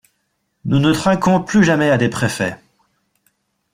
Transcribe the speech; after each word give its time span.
Nous 0.65 0.79
ne 0.79 0.93
trinquons 0.93 1.43
plus 1.43 1.63
jamais 1.63 1.91
à 1.91 1.99
des 1.99 2.09
préfets. 2.09 2.57